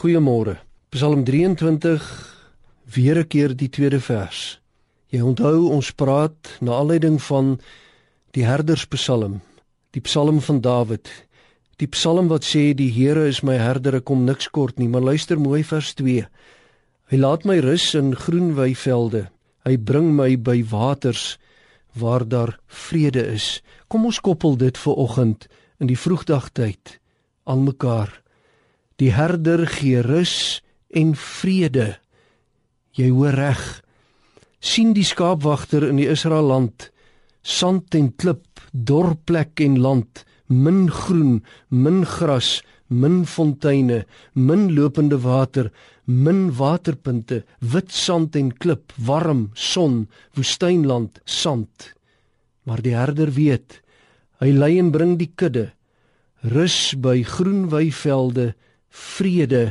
[0.00, 0.56] Goeiemôre.
[0.88, 2.00] Psalm 23
[2.94, 4.60] weer 'n keer die tweede vers.
[5.12, 7.60] Jy onthou ons praat na aanleiding van
[8.32, 9.40] die herderspsalm,
[9.90, 11.26] die psalm van Dawid.
[11.76, 15.02] Die psalm wat sê die Here is my herder, ek kom niks kort nie, maar
[15.02, 16.26] luister mooi vers 2.
[17.10, 19.28] Hy laat my rus in groen weivelde.
[19.66, 21.38] Hy bring my by waters
[21.92, 23.60] waar daar vrede is.
[23.88, 25.46] Kom ons koppel dit vir oggend
[25.78, 27.00] in die vroegdagtyd
[27.44, 28.22] aan mekaar.
[29.00, 30.60] Die herder gee rus
[30.92, 31.94] en vrede.
[32.92, 33.62] Jy hoor reg.
[34.60, 36.90] sien die skaapwagter in die Israel land,
[37.40, 40.20] sand en klip, dor plek en land,
[40.52, 41.38] min groen,
[41.72, 44.02] min gras, min fonteine,
[44.34, 45.70] min lopende water,
[46.04, 51.94] min waterpunte, wit sand en klip, warm, son, woestynland, sand.
[52.68, 53.80] Maar die herder weet,
[54.44, 55.70] hy lei en bring die kudde
[56.40, 58.54] rus by groen weivelde,
[58.90, 59.70] vrede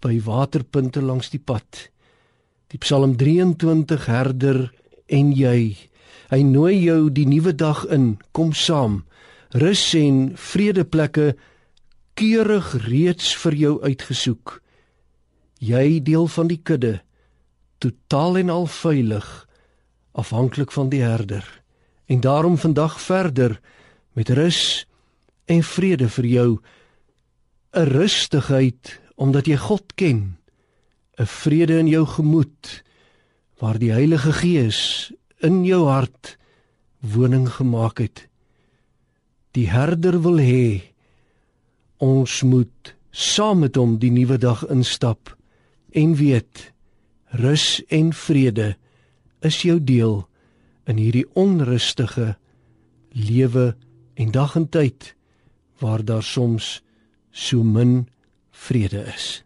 [0.00, 1.88] by waterpunte langs die pad.
[2.70, 4.68] Die Psalm 23 herder
[5.10, 5.76] en jy.
[6.30, 9.02] Hy nooi jou die nuwe dag in, kom saam.
[9.50, 11.34] Rus en vredeplekke
[12.14, 14.60] keurig reeds vir jou uitgesoek.
[15.60, 17.00] Jy deel van die kudde,
[17.82, 19.26] totaal en al veilig,
[20.12, 21.44] afhanklik van die herder.
[22.06, 23.58] En daarom vandag verder
[24.12, 24.86] met rus
[25.50, 26.48] en vrede vir jou
[27.72, 30.36] 'n rustigheid omdat jy God ken
[31.18, 32.82] 'n vrede in jou gemoed
[33.60, 36.38] waar die Heilige Gees in jou hart
[37.00, 38.28] woning gemaak het.
[39.52, 40.82] Die herder wil hê
[41.98, 45.36] ons moet saam met hom die nuwe dag instap
[45.92, 46.72] en weet
[47.30, 48.76] rus en vrede
[49.40, 50.28] is jou deel
[50.86, 52.36] in hierdie onrustige
[53.12, 53.76] lewe
[54.14, 55.14] en dag en tyd
[55.78, 56.80] waar daar soms
[57.32, 58.08] so min
[58.52, 59.44] vrede is.